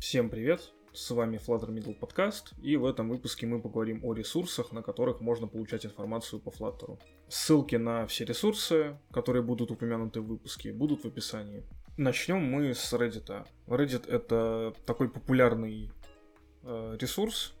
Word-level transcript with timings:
Всем 0.00 0.30
привет! 0.30 0.72
С 0.92 1.10
вами 1.10 1.38
Flutter 1.44 1.70
Middle 1.70 1.98
Podcast, 1.98 2.54
и 2.62 2.76
в 2.76 2.86
этом 2.86 3.08
выпуске 3.08 3.46
мы 3.46 3.60
поговорим 3.60 4.04
о 4.04 4.14
ресурсах, 4.14 4.70
на 4.70 4.80
которых 4.80 5.20
можно 5.20 5.48
получать 5.48 5.84
информацию 5.84 6.40
по 6.40 6.50
Flutter. 6.50 7.00
Ссылки 7.28 7.74
на 7.74 8.06
все 8.06 8.24
ресурсы, 8.24 8.96
которые 9.10 9.42
будут 9.42 9.72
упомянуты 9.72 10.20
в 10.20 10.26
выпуске, 10.28 10.72
будут 10.72 11.02
в 11.02 11.08
описании. 11.08 11.64
Начнем 11.96 12.40
мы 12.40 12.74
с 12.74 12.92
Reddit. 12.92 13.44
Reddit 13.66 14.08
это 14.08 14.72
такой 14.86 15.10
популярный 15.10 15.90
э, 16.62 16.96
ресурс. 17.00 17.54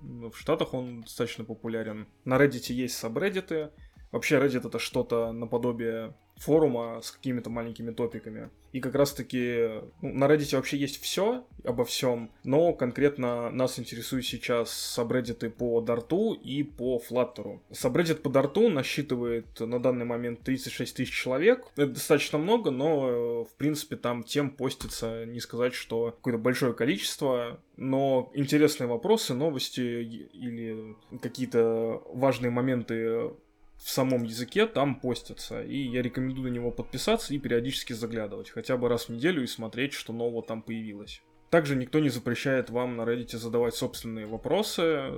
В 0.00 0.32
Штатах 0.34 0.74
он 0.74 1.00
достаточно 1.00 1.44
популярен. 1.44 2.06
На 2.24 2.36
Reddit 2.36 2.72
есть 2.72 2.96
сабреддиты. 2.96 3.70
Вообще 4.14 4.36
Reddit 4.36 4.64
это 4.64 4.78
что-то 4.78 5.32
наподобие 5.32 6.14
форума 6.36 7.00
с 7.02 7.10
какими-то 7.10 7.50
маленькими 7.50 7.90
топиками. 7.90 8.48
И 8.72 8.80
как 8.80 8.94
раз-таки 8.94 9.82
ну, 10.02 10.14
на 10.14 10.26
Reddit 10.26 10.54
вообще 10.54 10.76
есть 10.76 11.02
все 11.02 11.44
обо 11.64 11.84
всем, 11.84 12.30
но 12.44 12.72
конкретно 12.74 13.50
нас 13.50 13.76
интересуют 13.80 14.24
сейчас 14.24 14.70
сабреддиты 14.70 15.50
по 15.50 15.80
Дарту 15.80 16.32
и 16.32 16.62
по 16.62 17.00
Флаттеру. 17.00 17.60
Сабреддит 17.72 18.22
по 18.22 18.30
Дарту 18.30 18.68
насчитывает 18.68 19.58
на 19.58 19.80
данный 19.80 20.04
момент 20.04 20.42
36 20.42 20.96
тысяч 20.96 21.12
человек. 21.12 21.66
Это 21.74 21.88
достаточно 21.88 22.38
много, 22.38 22.70
но 22.70 23.42
в 23.44 23.54
принципе 23.56 23.96
там 23.96 24.22
тем 24.22 24.50
постится 24.50 25.24
не 25.26 25.40
сказать, 25.40 25.74
что 25.74 26.12
какое-то 26.12 26.38
большое 26.38 26.72
количество, 26.72 27.60
но 27.76 28.30
интересные 28.34 28.86
вопросы, 28.86 29.34
новости 29.34 29.80
или 29.80 30.94
какие-то 31.20 32.02
важные 32.12 32.50
моменты 32.50 33.32
в 33.76 33.90
самом 33.90 34.24
языке 34.24 34.66
там 34.66 35.00
постятся. 35.00 35.62
И 35.62 35.76
я 35.76 36.02
рекомендую 36.02 36.50
на 36.50 36.54
него 36.54 36.70
подписаться 36.70 37.34
и 37.34 37.38
периодически 37.38 37.92
заглядывать, 37.92 38.50
хотя 38.50 38.76
бы 38.76 38.88
раз 38.88 39.08
в 39.08 39.08
неделю 39.10 39.42
и 39.42 39.46
смотреть, 39.46 39.92
что 39.92 40.12
нового 40.12 40.42
там 40.42 40.62
появилось. 40.62 41.22
Также 41.50 41.76
никто 41.76 42.00
не 42.00 42.08
запрещает 42.08 42.70
вам 42.70 42.96
на 42.96 43.02
Reddit 43.02 43.36
задавать 43.36 43.74
собственные 43.74 44.26
вопросы, 44.26 45.12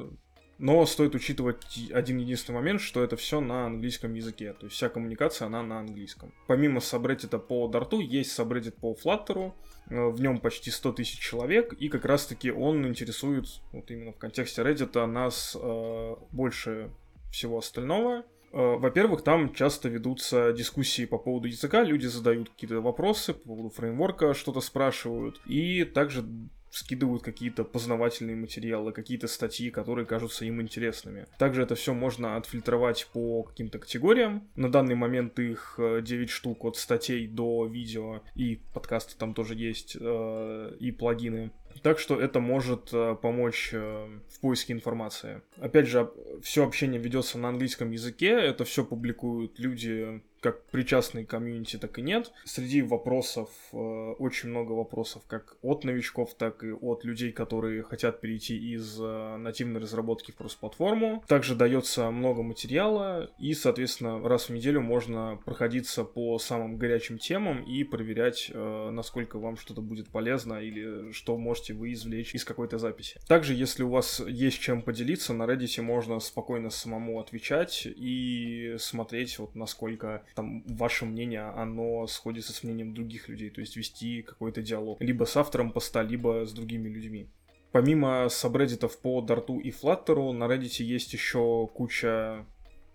но 0.59 0.87
стоит 0.87 1.15
учитывать 1.15 1.91
один 1.93 2.19
единственный 2.19 2.57
момент, 2.57 2.81
что 2.81 3.03
это 3.03 3.17
все 3.17 3.41
на 3.41 3.67
английском 3.67 4.15
языке. 4.15 4.55
То 4.55 4.67
есть 4.67 4.77
вся 4.77 4.89
коммуникация, 4.89 5.47
она 5.47 5.63
на 5.63 5.81
английском. 5.81 6.33
Помимо 6.47 6.81
сабреддита 6.81 7.39
по 7.39 7.69
Дарту, 7.69 8.01
есть 8.01 8.33
сабреддит 8.33 8.77
по 8.77 8.95
Flutter. 8.95 9.53
Э, 9.91 10.09
в 10.09 10.21
нем 10.21 10.41
почти 10.41 10.71
100 10.71 10.93
тысяч 10.93 11.19
человек. 11.19 11.75
И 11.75 11.89
как 11.89 12.05
раз-таки 12.07 12.51
он 12.51 12.87
интересует, 12.87 13.47
вот 13.73 13.91
именно 13.91 14.13
в 14.13 14.19
контексте 14.19 14.63
Reddit, 14.63 15.05
нас 15.07 15.57
э, 15.61 16.17
больше 16.33 16.91
всего 17.31 17.59
остального. 17.59 18.25
Э, 18.57 18.79
во-первых, 18.79 19.23
там 19.23 19.53
часто 19.53 19.91
ведутся 19.91 20.51
дискуссии 20.55 21.05
по 21.05 21.19
поводу 21.19 21.47
языка, 21.47 21.83
люди 21.83 22.07
задают 22.07 22.49
какие-то 22.49 22.81
вопросы 22.81 23.35
по 23.35 23.49
поводу 23.49 23.69
фреймворка, 23.69 24.33
что-то 24.33 24.63
спрашивают, 24.63 25.43
и 25.45 25.85
также 25.85 26.25
скидывают 26.71 27.23
какие-то 27.23 27.65
познавательные 27.65 28.37
материалы, 28.37 28.93
какие-то 28.93 29.29
статьи, 29.29 29.71
которые 29.71 30.07
кажутся 30.07 30.45
им 30.45 30.61
интересными. 30.61 31.27
Также 31.39 31.63
это 31.63 31.75
все 31.75 31.95
можно 31.95 32.37
отфильтровать 32.37 33.09
по 33.13 33.43
каким-то 33.45 33.79
категориям. 33.79 34.49
На 34.57 34.71
данный 34.71 34.95
момент 34.95 35.39
их 35.39 35.75
9 35.79 36.11
э, 36.11 36.27
штук 36.33 36.65
от 36.65 36.77
статей 36.77 37.27
до 37.27 37.67
видео, 37.67 38.23
и 38.35 38.61
подкасты 38.75 39.17
там 39.19 39.35
тоже 39.35 39.55
есть, 39.55 39.97
э, 39.99 40.77
и 40.79 40.93
плагины. 40.93 41.51
Так 41.83 41.99
что 41.99 42.19
это 42.19 42.41
может 42.41 42.91
э, 42.93 43.17
помочь 43.21 43.73
в 43.73 44.41
поиске 44.41 44.73
информации. 44.73 45.43
Опять 45.59 45.87
же, 45.87 46.11
все 46.43 46.65
общение 46.65 47.01
ведется 47.01 47.39
на 47.39 47.49
английском 47.49 47.91
языке, 47.91 48.31
это 48.31 48.65
все 48.65 48.85
публикуют 48.85 49.59
люди 49.59 50.23
как 50.47 50.63
причастные 50.67 51.27
к 51.27 51.31
комьюнити, 51.31 51.77
так 51.77 51.99
и 51.99 52.03
нет. 52.03 52.31
Среди 52.45 52.81
вопросов 52.81 53.51
э, 53.73 53.77
очень 53.77 54.51
много 54.51 54.73
вопросов 54.73 55.25
как 55.27 55.57
от 55.61 55.83
новичков, 55.83 56.35
так 56.35 56.63
и 56.63 56.71
от 56.71 57.05
людей, 57.05 57.33
которые 57.33 57.83
хотят 57.83 58.21
перейти 58.21 58.57
из 58.57 58.97
э, 59.01 59.37
нативной 59.39 59.81
разработки 59.81 60.31
в 60.31 60.37
кросс-платформу. 60.37 61.25
Также 61.27 61.57
дается 61.57 62.13
много 62.13 62.45
материала, 62.45 63.29
и, 63.41 63.55
соответственно, 63.55 64.21
раз 64.21 64.49
в 64.49 64.53
неделю 64.53 64.83
можно 64.83 65.41
проходиться 65.45 66.05
по 66.05 66.39
самым 66.39 66.77
горячим 66.77 67.19
темам 67.19 67.65
и 67.65 67.83
проверять, 67.83 68.49
э, 68.55 68.91
насколько 68.93 69.41
вам 69.41 69.57
что-то 69.57 69.81
будет 69.81 70.11
полезно 70.11 70.61
или 70.63 71.11
что 71.11 71.37
можете 71.37 71.75
вы 71.75 71.93
извлечь 71.93 72.37
из 72.37 72.45
какой-то 72.45 72.79
записи. 72.79 73.19
Также, 73.27 73.53
если 73.53 73.83
у 73.83 73.89
вас 73.89 74.21
есть 74.21 74.61
чем 74.61 74.83
поделиться, 74.83 75.35
на 75.35 75.43
Reddit 75.43 75.83
можно 75.83 76.21
спокойно 76.21 76.71
самому 76.71 77.19
отвечать 77.19 77.83
и 77.85 78.77
смотреть, 78.79 79.41
вот 79.41 79.57
насколько 79.57 80.23
там 80.37 80.63
ваше 80.67 81.07
мнение, 81.07 81.43
оно 81.57 82.07
сходится 82.07 82.53
с 82.53 82.63
мнением 82.63 82.95
других 82.95 83.29
людей, 83.29 83.51
то 83.51 83.61
есть 83.61 83.77
вести 83.77 84.23
какой-то 84.23 84.63
диалог 84.63 85.01
либо 85.01 85.25
с 85.25 85.37
автором 85.37 85.73
поста, 85.73 86.03
либо 86.03 86.45
с 86.45 86.53
другими 86.53 86.89
людьми. 86.89 87.29
Помимо 87.73 88.29
сабреддитов 88.29 88.99
по 88.99 89.21
Дарту 89.21 89.59
и 89.59 89.71
Флаттеру, 89.71 90.33
на 90.33 90.45
Reddit 90.45 90.83
есть 90.85 91.13
еще 91.13 91.69
куча 91.75 92.47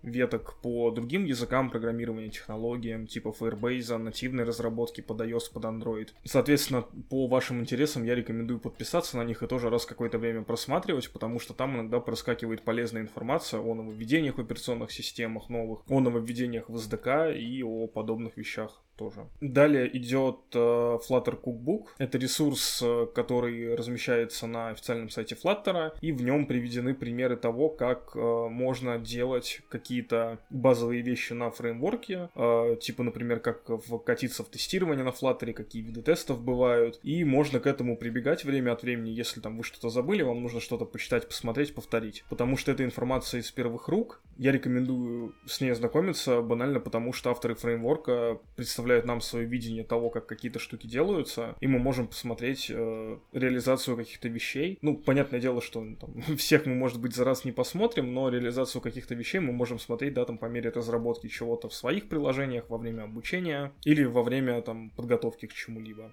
веток 0.02 0.54
по 0.62 0.90
другим 0.90 1.24
языкам 1.24 1.70
программирования, 1.70 2.28
технологиям, 2.28 3.06
типа 3.06 3.34
Firebase, 3.38 3.96
нативной 3.96 4.44
разработки 4.44 5.00
под 5.00 5.20
iOS, 5.20 5.52
под 5.52 5.64
Android. 5.64 6.08
Соответственно, 6.24 6.82
по 7.10 7.26
вашим 7.26 7.60
интересам 7.60 8.04
я 8.04 8.14
рекомендую 8.14 8.60
подписаться 8.60 9.16
на 9.16 9.24
них 9.24 9.42
и 9.42 9.46
тоже 9.46 9.70
раз 9.70 9.86
какое-то 9.86 10.18
время 10.18 10.42
просматривать, 10.42 11.10
потому 11.10 11.38
что 11.38 11.54
там 11.54 11.76
иногда 11.76 12.00
проскакивает 12.00 12.62
полезная 12.62 13.02
информация 13.02 13.60
о 13.60 13.74
нововведениях 13.74 14.36
в 14.36 14.40
операционных 14.40 14.90
системах 14.90 15.48
новых, 15.48 15.82
о 15.88 16.00
нововведениях 16.00 16.68
в 16.68 16.76
SDK 16.76 17.36
и 17.38 17.62
о 17.62 17.86
подобных 17.86 18.36
вещах 18.36 18.82
тоже. 19.02 19.26
Далее 19.40 19.96
идет 19.96 20.38
э, 20.54 20.58
Flutter 20.58 21.40
Cookbook. 21.42 21.86
Это 21.98 22.18
ресурс, 22.18 22.80
э, 22.82 23.06
который 23.14 23.74
размещается 23.74 24.46
на 24.46 24.68
официальном 24.68 25.10
сайте 25.10 25.34
Flutter, 25.34 25.92
и 26.00 26.12
в 26.12 26.22
нем 26.22 26.46
приведены 26.46 26.94
примеры 26.94 27.36
того, 27.36 27.68
как 27.68 28.12
э, 28.14 28.48
можно 28.48 28.98
делать 28.98 29.60
какие-то 29.68 30.38
базовые 30.50 31.02
вещи 31.02 31.32
на 31.32 31.50
фреймворке, 31.50 32.28
типа, 32.80 33.02
например, 33.02 33.40
как 33.40 33.62
вкатиться 33.68 34.44
в 34.44 34.48
тестирование 34.48 35.04
на 35.04 35.10
Flutter, 35.10 35.52
какие 35.52 35.82
виды 35.82 36.02
тестов 36.02 36.42
бывают, 36.42 37.00
и 37.02 37.24
можно 37.24 37.60
к 37.60 37.66
этому 37.66 37.96
прибегать 37.96 38.44
время 38.44 38.72
от 38.72 38.82
времени, 38.82 39.10
если 39.10 39.40
там 39.40 39.56
вы 39.56 39.64
что-то 39.64 39.88
забыли, 39.88 40.22
вам 40.22 40.42
нужно 40.42 40.60
что-то 40.60 40.84
почитать, 40.84 41.26
посмотреть, 41.26 41.74
повторить. 41.74 42.24
Потому 42.28 42.56
что 42.56 42.72
эта 42.72 42.84
информация 42.84 43.40
из 43.40 43.50
первых 43.50 43.88
рук, 43.88 44.20
я 44.36 44.52
рекомендую 44.52 45.34
с 45.46 45.60
ней 45.60 45.70
ознакомиться 45.70 46.40
банально 46.42 46.80
потому, 46.80 47.12
что 47.12 47.30
авторы 47.30 47.54
фреймворка 47.54 48.38
представляют 48.56 49.04
нам 49.04 49.20
свое 49.20 49.46
видение 49.46 49.84
того, 49.84 50.10
как 50.10 50.26
какие-то 50.26 50.58
штуки 50.58 50.86
делаются, 50.86 51.56
и 51.60 51.66
мы 51.66 51.78
можем 51.78 52.06
посмотреть 52.06 52.70
э, 52.70 53.18
реализацию 53.32 53.96
каких-то 53.96 54.28
вещей. 54.28 54.78
Ну, 54.82 54.96
понятное 54.96 55.40
дело, 55.40 55.60
что 55.60 55.82
ну, 55.82 55.96
там, 55.96 56.22
всех 56.36 56.66
мы, 56.66 56.74
может 56.74 57.00
быть, 57.00 57.14
за 57.14 57.24
раз 57.24 57.44
не 57.44 57.52
посмотрим, 57.52 58.12
но 58.12 58.28
реализацию 58.28 58.82
каких-то 58.82 59.14
вещей 59.14 59.40
мы 59.40 59.52
можем 59.52 59.78
смотреть, 59.78 60.14
да, 60.14 60.24
там, 60.24 60.38
по 60.38 60.46
мере 60.46 60.70
разработки 60.70 61.28
чего-то 61.28 61.68
в 61.68 61.74
своих 61.74 62.08
приложениях, 62.08 62.68
во 62.68 62.78
время 62.78 63.04
обучения 63.04 63.72
или 63.84 64.04
во 64.04 64.22
время, 64.22 64.62
там, 64.62 64.90
подготовки 64.90 65.46
к 65.46 65.52
чему-либо. 65.52 66.12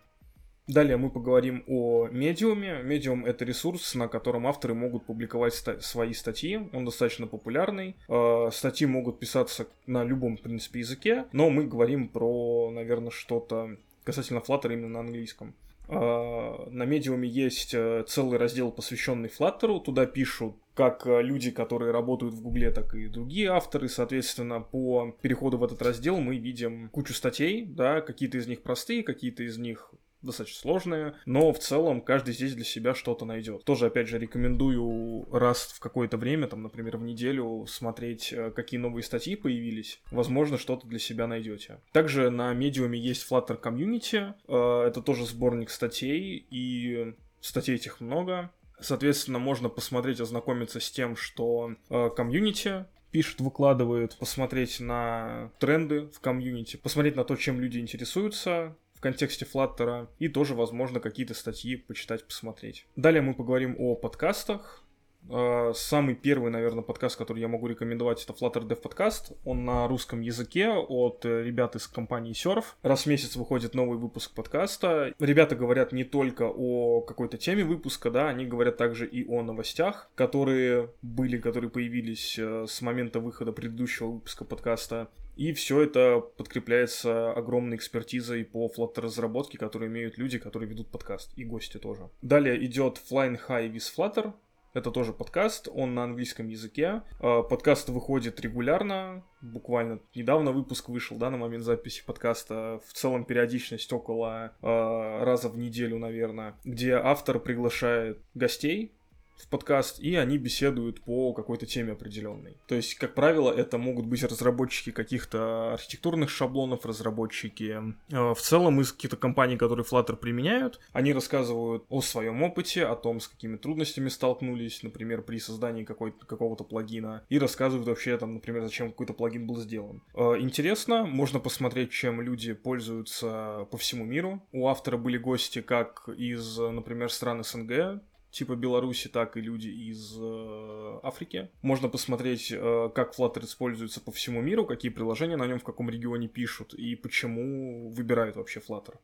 Далее 0.70 0.98
мы 0.98 1.10
поговорим 1.10 1.64
о 1.66 2.10
медиуме. 2.12 2.84
Медиум 2.84 3.26
это 3.26 3.44
ресурс, 3.44 3.96
на 3.96 4.08
котором 4.08 4.46
авторы 4.46 4.76
могут 4.76 5.04
публиковать 5.04 5.56
ста- 5.56 5.82
свои 5.82 6.14
статьи. 6.14 6.70
Он 6.74 6.86
достаточно 6.86 7.26
популярный. 7.26 7.96
Э, 8.08 8.52
статьи 8.54 8.86
могут 8.86 9.18
писаться 9.18 9.66
на 9.88 10.04
любом, 10.04 10.38
в 10.38 10.42
принципе, 10.42 10.82
языке, 10.82 11.26
но 11.32 11.50
мы 11.50 11.66
говорим 11.66 12.08
про, 12.08 12.70
наверное, 12.70 13.10
что-то 13.10 13.78
касательно 14.04 14.44
Flutter 14.48 14.72
именно 14.72 14.90
на 14.90 15.00
английском. 15.00 15.56
Uh, 15.88 16.70
на 16.70 16.84
медиуме 16.84 17.28
есть 17.28 17.74
uh, 17.74 18.04
целый 18.04 18.38
раздел, 18.38 18.72
посвященный 18.72 19.28
Flutter. 19.28 19.84
Туда 19.84 20.06
пишут 20.06 20.54
как 20.76 21.08
uh, 21.08 21.20
люди, 21.20 21.50
которые 21.50 21.92
работают 21.92 22.36
в 22.36 22.44
Гугле, 22.44 22.70
так 22.70 22.94
и 22.94 23.08
другие 23.08 23.50
авторы. 23.50 23.90
Соответственно, 23.90 24.62
по 24.62 25.16
переходу 25.24 25.58
в 25.58 25.64
этот 25.64 25.82
раздел 25.82 26.20
мы 26.20 26.38
видим 26.38 26.90
кучу 26.90 27.16
статей, 27.16 27.66
да, 27.66 28.02
какие-то 28.02 28.38
из 28.38 28.46
них 28.46 28.62
простые, 28.62 29.02
какие-то 29.02 29.42
из 29.42 29.58
них 29.58 29.92
достаточно 30.22 30.60
сложные, 30.60 31.16
но 31.26 31.52
в 31.54 31.60
целом 31.60 32.02
каждый 32.02 32.34
здесь 32.34 32.56
для 32.56 32.66
себя 32.66 32.94
что-то 32.94 33.26
найдет. 33.26 33.64
Тоже, 33.64 33.88
опять 33.88 34.08
же, 34.08 34.20
рекомендую 34.20 35.28
раз 35.32 35.74
в 35.74 35.80
какое-то 35.80 36.18
время, 36.18 36.48
там, 36.48 36.64
например, 36.64 36.98
в 36.98 37.04
неделю 37.04 37.66
смотреть, 37.68 38.34
э, 38.34 38.52
какие 38.52 38.80
новые 38.80 39.04
статьи 39.04 39.36
появились. 39.36 40.02
Возможно, 40.12 40.58
что-то 40.58 40.88
для 40.88 41.00
себя 41.00 41.28
найдете. 41.28 41.80
Также 41.92 42.30
на 42.30 42.54
медиуме 42.54 43.00
есть 43.00 43.30
Flutter 43.30 43.62
Community. 43.62 44.34
Э, 44.48 44.88
это 44.88 45.02
тоже 45.02 45.26
сборник 45.26 45.70
статей, 45.70 46.46
и 46.50 47.14
статей 47.42 47.76
этих 47.76 48.02
много. 48.02 48.52
Соответственно, 48.80 49.40
можно 49.40 49.70
посмотреть, 49.70 50.22
ознакомиться 50.22 50.80
с 50.80 50.90
тем, 50.90 51.16
что 51.16 51.76
э, 51.90 52.10
комьюнити 52.16 52.86
пишет, 53.12 53.42
выкладывает, 53.42 54.18
посмотреть 54.18 54.80
на 54.80 55.52
тренды 55.60 56.08
в 56.08 56.20
комьюнити, 56.20 56.78
посмотреть 56.78 57.16
на 57.16 57.24
то, 57.24 57.36
чем 57.36 57.60
люди 57.60 57.80
интересуются, 57.80 58.76
в 59.00 59.02
контексте 59.02 59.46
Flutter, 59.46 60.10
и 60.20 60.28
тоже, 60.28 60.56
возможно, 60.56 61.00
какие-то 61.00 61.34
статьи 61.34 61.78
почитать, 61.78 62.26
посмотреть. 62.26 62.86
Далее 62.98 63.22
мы 63.22 63.34
поговорим 63.34 63.78
о 63.80 63.96
подкастах. 63.96 64.84
Э, 65.30 65.72
самый 65.74 66.16
первый, 66.16 66.52
наверное, 66.52 66.84
подкаст, 66.84 67.18
который 67.18 67.40
я 67.40 67.48
могу 67.48 67.68
рекомендовать, 67.68 68.22
это 68.22 68.34
Flutter 68.34 68.68
Dev 68.68 68.76
подкаст. 68.76 69.32
Он 69.46 69.64
на 69.64 69.88
русском 69.88 70.20
языке 70.20 70.70
от 70.70 71.24
э, 71.24 71.44
ребят 71.44 71.78
из 71.78 71.88
компании 71.88 72.34
Surf. 72.34 72.66
Раз 72.84 73.04
в 73.04 73.06
месяц 73.06 73.38
выходит 73.38 73.74
новый 73.74 73.98
выпуск 73.98 74.34
подкаста. 74.34 75.14
Ребята 75.18 75.56
говорят 75.56 75.94
не 75.94 76.04
только 76.04 76.44
о 76.54 77.00
какой-то 77.00 77.38
теме 77.38 77.64
выпуска, 77.64 78.12
да, 78.12 78.28
они 78.28 78.46
говорят 78.46 78.76
также 78.76 79.08
и 79.08 79.26
о 79.30 79.44
новостях, 79.44 80.10
которые 80.16 80.90
были, 81.02 81.38
которые 81.38 81.70
появились 81.70 82.38
э, 82.38 82.66
с 82.68 82.82
момента 82.82 83.22
выхода 83.22 83.54
предыдущего 83.54 84.08
выпуска 84.08 84.44
подкаста. 84.44 85.08
И 85.40 85.54
все 85.54 85.84
это 85.84 86.20
подкрепляется 86.20 87.32
огромной 87.32 87.78
экспертизой 87.78 88.44
по 88.44 88.68
Flutter 88.68 89.00
разработке, 89.00 89.58
которые 89.58 89.88
имеют 89.88 90.18
люди, 90.18 90.38
которые 90.38 90.70
ведут 90.70 90.92
подкаст, 90.92 91.32
и 91.38 91.46
гости 91.46 91.78
тоже. 91.78 92.10
Далее 92.22 92.62
идет 92.66 93.02
Flying 93.10 93.40
High 93.48 93.72
with 93.72 93.86
Flutter, 93.96 94.34
это 94.74 94.92
тоже 94.92 95.14
подкаст, 95.14 95.70
он 95.74 95.96
на 95.96 96.04
английском 96.04 96.48
языке. 96.48 97.04
А, 97.22 97.42
подкаст 97.42 97.88
выходит 97.88 98.40
регулярно, 98.42 99.24
буквально 99.42 100.02
недавно 100.14 100.52
выпуск 100.52 100.90
вышел, 100.90 101.18
да, 101.18 101.30
на 101.30 101.38
момент 101.38 101.64
записи 101.64 102.06
подкаста. 102.06 102.82
В 102.86 102.94
целом 102.94 103.24
периодичность 103.24 103.92
около 103.94 104.54
э, 104.62 105.24
раза 105.24 105.50
в 105.50 105.58
неделю, 105.58 105.98
наверное, 105.98 106.56
где 106.66 106.96
автор 106.96 107.40
приглашает 107.40 108.20
гостей, 108.36 108.94
в 109.40 109.48
подкаст, 109.48 110.00
и 110.00 110.16
они 110.16 110.38
беседуют 110.38 111.02
по 111.02 111.34
какой-то 111.34 111.66
теме 111.66 111.94
определенной. 111.94 112.58
То 112.68 112.76
есть, 112.76 112.96
как 112.96 113.16
правило, 113.16 113.52
это 113.52 113.78
могут 113.78 114.06
быть 114.06 114.24
разработчики 114.24 114.92
каких-то 114.92 115.74
архитектурных 115.74 116.30
шаблонов, 116.30 116.86
разработчики 116.86 117.78
э, 118.12 118.34
в 118.34 118.40
целом 118.40 118.82
из 118.82 118.92
каких-то 118.92 119.18
компаний, 119.18 119.58
которые 119.58 119.86
Flutter 119.86 120.16
применяют. 120.16 120.80
Они 120.92 121.14
рассказывают 121.14 121.86
о 121.90 122.02
своем 122.02 122.44
опыте, 122.44 122.86
о 122.86 122.96
том, 122.96 123.20
с 123.20 123.28
какими 123.28 123.58
трудностями 123.58 124.10
столкнулись, 124.10 124.84
например, 124.84 125.22
при 125.22 125.40
создании 125.40 125.84
какого-то 125.84 126.64
плагина, 126.64 127.24
и 127.30 127.40
рассказывают 127.40 127.88
вообще, 127.88 128.18
там, 128.18 128.36
например, 128.36 128.64
зачем 128.64 128.92
какой-то 128.92 129.14
плагин 129.14 129.48
был 129.48 129.58
сделан. 129.58 130.02
Э, 130.14 130.36
интересно, 130.40 131.06
можно 131.06 131.40
посмотреть, 131.40 131.92
чем 131.92 132.22
люди 132.22 132.54
пользуются 132.54 133.68
по 133.72 133.78
всему 133.78 134.06
миру. 134.06 134.42
У 134.52 134.68
автора 134.68 134.98
были 134.98 135.18
гости 135.18 135.62
как 135.62 136.10
из, 136.10 136.58
например, 136.58 137.12
стран 137.12 137.44
СНГ, 137.44 138.02
типа 138.32 138.56
Беларуси, 138.56 139.08
так 139.08 139.38
и 139.38 139.42
люди 139.42 139.68
из 139.68 140.16
э, 140.20 141.00
Африки. 141.04 141.50
Можно 141.62 141.90
посмотреть, 141.90 142.52
э, 142.52 142.90
как 142.94 143.18
Flutter 143.18 143.44
используется 143.46 144.02
по 144.02 144.12
всему 144.12 144.42
миру, 144.42 144.66
какие 144.66 144.92
приложения 144.92 145.38
на 145.38 145.48
нем 145.48 145.60
в 145.60 145.64
каком 145.64 145.90
регионе 145.90 146.28
пишут 146.28 146.74
и 146.74 146.96
почему 146.96 147.90
выбирают 147.92 148.36
вообще 148.36 148.60
Flutter. 148.60 148.96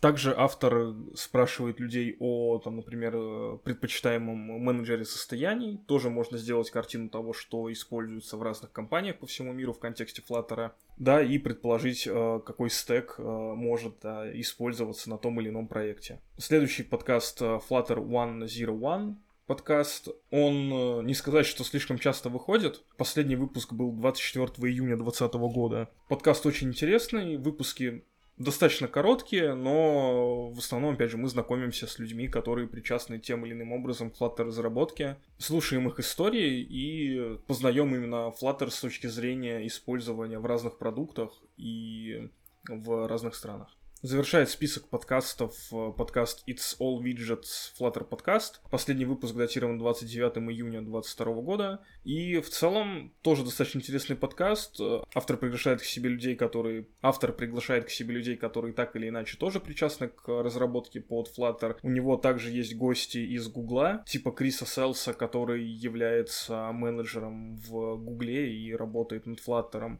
Также 0.00 0.32
автор 0.36 0.94
спрашивает 1.14 1.80
людей 1.80 2.16
о, 2.20 2.58
там, 2.58 2.76
например, 2.76 3.58
предпочитаемом 3.58 4.36
менеджере 4.38 5.04
состояний. 5.04 5.80
Тоже 5.86 6.08
можно 6.08 6.38
сделать 6.38 6.70
картину 6.70 7.08
того, 7.08 7.32
что 7.32 7.70
используется 7.72 8.36
в 8.36 8.42
разных 8.42 8.70
компаниях 8.70 9.18
по 9.18 9.26
всему 9.26 9.52
миру 9.52 9.72
в 9.72 9.80
контексте 9.80 10.22
Flutter. 10.28 10.70
Да, 10.98 11.22
и 11.22 11.38
предположить, 11.38 12.06
э, 12.06 12.40
какой 12.44 12.70
стек 12.70 13.16
э, 13.18 13.22
может 13.22 14.04
использоваться 14.04 15.10
на 15.10 15.18
том 15.18 15.40
или 15.40 15.48
ином 15.48 15.66
проекте. 15.66 16.20
Следующий 16.36 16.84
подкаст 16.84 17.42
э, 17.42 17.58
Flutter 17.68 18.04
101 18.04 19.16
подкаст. 19.46 20.08
Он, 20.30 21.06
не 21.06 21.14
сказать, 21.14 21.46
что 21.46 21.64
слишком 21.64 21.98
часто 21.98 22.28
выходит. 22.28 22.84
Последний 22.96 23.36
выпуск 23.36 23.72
был 23.72 23.92
24 23.92 24.46
июня 24.70 24.96
2020 24.96 25.34
года. 25.52 25.88
Подкаст 26.08 26.44
очень 26.46 26.68
интересный, 26.68 27.38
выпуски 27.38 28.04
достаточно 28.38 28.88
короткие, 28.88 29.54
но 29.54 30.50
в 30.50 30.58
основном, 30.58 30.94
опять 30.94 31.10
же, 31.10 31.16
мы 31.16 31.28
знакомимся 31.28 31.86
с 31.86 31.98
людьми, 31.98 32.28
которые 32.28 32.68
причастны 32.68 33.18
тем 33.18 33.44
или 33.44 33.52
иным 33.52 33.72
образом 33.72 34.10
к 34.10 34.18
Flutter 34.18 34.44
разработке, 34.44 35.16
слушаем 35.38 35.88
их 35.88 35.98
истории 35.98 36.60
и 36.60 37.38
познаем 37.46 37.94
именно 37.94 38.32
Flutter 38.40 38.70
с 38.70 38.80
точки 38.80 39.06
зрения 39.08 39.66
использования 39.66 40.38
в 40.38 40.46
разных 40.46 40.78
продуктах 40.78 41.30
и 41.56 42.30
в 42.68 43.06
разных 43.08 43.34
странах. 43.34 43.68
Завершает 44.00 44.48
список 44.48 44.88
подкастов 44.88 45.56
э, 45.72 45.90
подкаст 45.90 46.44
It's 46.46 46.78
All 46.78 47.02
Widgets 47.02 47.72
Flutter 47.76 48.08
Podcast. 48.08 48.60
Последний 48.70 49.04
выпуск 49.04 49.34
датирован 49.34 49.76
29 49.76 50.36
июня 50.52 50.82
2022 50.82 51.34
года. 51.42 51.80
И 52.04 52.38
в 52.38 52.48
целом 52.48 53.12
тоже 53.22 53.42
достаточно 53.42 53.80
интересный 53.80 54.14
подкаст. 54.14 54.78
Э, 54.78 55.02
автор 55.16 55.36
приглашает 55.36 55.80
к 55.80 55.84
себе 55.84 56.10
людей, 56.10 56.36
которые... 56.36 56.86
Автор 57.02 57.32
приглашает 57.32 57.86
к 57.86 57.90
себе 57.90 58.14
людей, 58.14 58.36
которые 58.36 58.72
так 58.72 58.94
или 58.94 59.08
иначе 59.08 59.36
тоже 59.36 59.58
причастны 59.58 60.06
к 60.06 60.28
разработке 60.28 61.00
под 61.00 61.36
Flutter. 61.36 61.78
У 61.82 61.90
него 61.90 62.16
также 62.16 62.52
есть 62.52 62.76
гости 62.76 63.18
из 63.18 63.48
Гугла, 63.48 64.04
типа 64.06 64.30
Криса 64.30 64.64
Селса, 64.64 65.12
который 65.12 65.64
является 65.64 66.70
менеджером 66.70 67.56
в 67.56 67.96
Гугле 67.96 68.54
и 68.54 68.72
работает 68.76 69.26
над 69.26 69.40
Flutter. 69.44 69.98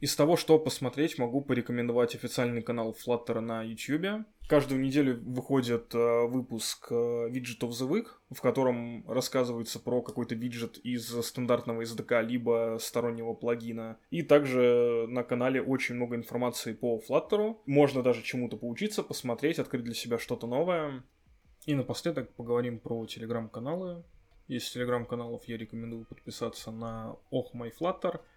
Из 0.00 0.16
того, 0.16 0.36
что 0.36 0.58
посмотреть, 0.58 1.18
могу 1.18 1.42
порекомендовать 1.42 2.14
официальный 2.14 2.62
канал 2.62 2.96
Flutter 2.96 3.40
на 3.40 3.62
YouTube. 3.62 4.24
Каждую 4.48 4.80
неделю 4.80 5.20
выходит 5.22 5.94
э, 5.94 6.26
выпуск 6.26 6.90
Widget 6.90 7.60
of 7.60 7.68
the 7.68 7.86
Week, 7.86 8.06
в 8.30 8.40
котором 8.40 9.06
рассказывается 9.06 9.78
про 9.78 10.00
какой-то 10.00 10.34
виджет 10.34 10.78
из 10.78 11.06
стандартного 11.06 11.82
SDK, 11.82 12.22
либо 12.22 12.78
стороннего 12.80 13.34
плагина. 13.34 13.98
И 14.10 14.22
также 14.22 15.04
на 15.06 15.22
канале 15.22 15.60
очень 15.60 15.96
много 15.96 16.16
информации 16.16 16.72
по 16.72 16.98
Flutter. 17.06 17.58
Можно 17.66 18.02
даже 18.02 18.22
чему-то 18.22 18.56
поучиться, 18.56 19.02
посмотреть, 19.02 19.58
открыть 19.58 19.84
для 19.84 19.94
себя 19.94 20.18
что-то 20.18 20.46
новое. 20.46 21.04
И 21.66 21.74
напоследок 21.74 22.32
поговорим 22.36 22.78
про 22.78 23.04
телеграм-каналы. 23.04 24.02
Из 24.48 24.68
телеграм-каналов 24.70 25.44
я 25.44 25.58
рекомендую 25.58 26.06
подписаться 26.06 26.70
на 26.70 27.16
Oh 27.30 27.44
My 27.52 27.70
Flutter– 27.78 28.20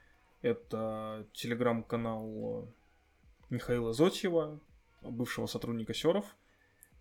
это 0.43 1.25
телеграм-канал 1.33 2.71
Михаила 3.49 3.93
Зотьева, 3.93 4.59
бывшего 5.01 5.47
сотрудника 5.47 5.93
Серов 5.93 6.25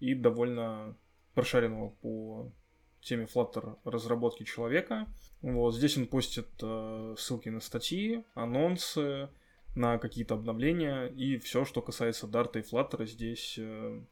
и 0.00 0.14
довольно 0.14 0.96
прошаренного 1.34 1.90
по 1.90 2.52
теме 3.00 3.24
Flutter 3.24 3.78
разработки 3.84 4.44
человека. 4.44 5.08
Вот 5.42 5.74
здесь 5.74 5.98
он 5.98 6.06
постит 6.06 6.48
э, 6.62 7.14
ссылки 7.18 7.48
на 7.48 7.60
статьи, 7.60 8.24
анонсы, 8.34 9.28
на 9.74 9.98
какие-то 9.98 10.34
обновления 10.34 11.06
и 11.06 11.36
все, 11.38 11.64
что 11.64 11.82
касается 11.82 12.28
Дарта 12.28 12.60
и 12.60 12.62
Flutter, 12.62 13.06
здесь 13.06 13.56
э, 13.58 14.02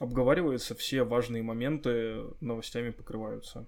обговаривается, 0.00 0.74
все 0.74 1.02
важные 1.02 1.42
моменты 1.42 2.24
новостями 2.40 2.90
покрываются. 2.90 3.66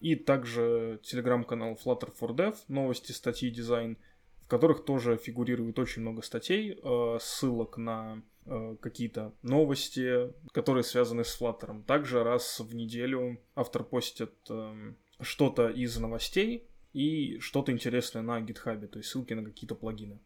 И 0.00 0.14
также 0.14 1.00
телеграм-канал 1.02 1.78
Flutter 1.82 2.14
for 2.20 2.34
Dev, 2.34 2.56
новости, 2.68 3.12
статьи, 3.12 3.50
дизайн– 3.50 3.96
в 4.48 4.50
которых 4.50 4.82
тоже 4.82 5.18
фигурирует 5.18 5.78
очень 5.78 6.00
много 6.00 6.22
статей, 6.22 6.80
э, 6.82 7.18
ссылок 7.20 7.76
на 7.76 8.22
э, 8.46 8.76
какие-то 8.80 9.34
новости, 9.42 10.32
которые 10.52 10.84
связаны 10.84 11.22
с 11.22 11.38
Flutter. 11.38 11.84
Также 11.84 12.24
раз 12.24 12.58
в 12.58 12.74
неделю 12.74 13.42
автор 13.54 13.84
постит 13.84 14.32
э, 14.48 14.94
что-то 15.20 15.68
из 15.68 15.98
новостей 15.98 16.66
и 16.94 17.38
что-то 17.40 17.72
интересное 17.72 18.22
на 18.22 18.40
GitHub, 18.40 18.86
то 18.86 18.98
есть 18.98 19.10
ссылки 19.10 19.34
на 19.34 19.44
какие-то 19.44 19.74
плагины. 19.74 20.18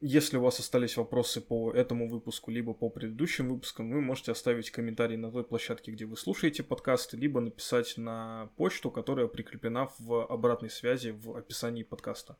Если 0.00 0.36
у 0.36 0.42
вас 0.42 0.60
остались 0.60 0.96
вопросы 0.96 1.40
по 1.40 1.72
этому 1.72 2.08
выпуску, 2.08 2.52
либо 2.52 2.72
по 2.72 2.88
предыдущим 2.88 3.48
выпускам, 3.48 3.90
вы 3.90 4.00
можете 4.00 4.30
оставить 4.30 4.70
комментарий 4.70 5.16
на 5.16 5.32
той 5.32 5.42
площадке, 5.42 5.90
где 5.90 6.04
вы 6.06 6.16
слушаете 6.16 6.62
подкасты, 6.62 7.16
либо 7.16 7.40
написать 7.40 7.94
на 7.96 8.48
почту, 8.56 8.92
которая 8.92 9.26
прикреплена 9.26 9.88
в 9.98 10.24
обратной 10.24 10.70
связи 10.70 11.10
в 11.10 11.36
описании 11.36 11.82
подкаста. 11.82 12.36